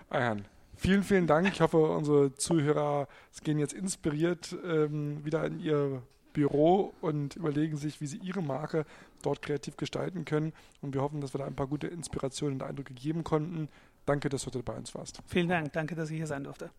[0.09, 0.45] Ayhan,
[0.76, 1.47] vielen, vielen Dank.
[1.47, 3.07] Ich hoffe, unsere Zuhörer
[3.43, 6.03] gehen jetzt inspiriert ähm, wieder in ihr
[6.38, 8.85] Büro und überlegen sich, wie sie ihre Marke
[9.23, 10.53] dort kreativ gestalten können.
[10.83, 13.69] Und wir hoffen, dass wir da ein paar gute Inspirationen und Eindrücke geben konnten.
[14.05, 15.19] Danke, dass du heute bei uns warst.
[15.25, 15.73] Vielen Dank.
[15.73, 16.69] Danke, dass ich hier sein durfte.